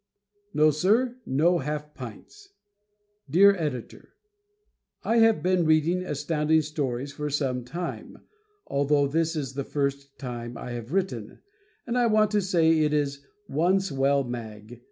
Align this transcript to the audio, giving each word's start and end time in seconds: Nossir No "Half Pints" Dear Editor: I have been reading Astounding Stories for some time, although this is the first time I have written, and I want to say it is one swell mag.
Nossir 0.55 1.17
No 1.27 1.59
"Half 1.59 1.93
Pints" 1.93 2.53
Dear 3.29 3.55
Editor: 3.55 4.15
I 5.03 5.17
have 5.17 5.43
been 5.43 5.63
reading 5.63 6.01
Astounding 6.03 6.63
Stories 6.63 7.13
for 7.13 7.29
some 7.29 7.63
time, 7.63 8.17
although 8.65 9.07
this 9.07 9.35
is 9.35 9.53
the 9.53 9.63
first 9.63 10.17
time 10.17 10.57
I 10.57 10.71
have 10.71 10.91
written, 10.91 11.41
and 11.85 11.99
I 11.99 12.07
want 12.07 12.31
to 12.31 12.41
say 12.41 12.79
it 12.79 12.93
is 12.93 13.23
one 13.45 13.79
swell 13.79 14.23
mag. 14.23 14.79